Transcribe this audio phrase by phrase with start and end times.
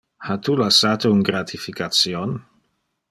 [0.27, 2.35] Ha tu lassate un gratification?